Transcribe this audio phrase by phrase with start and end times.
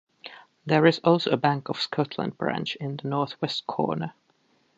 [0.65, 4.13] There is also a Bank of Scotland branch in the north west corner.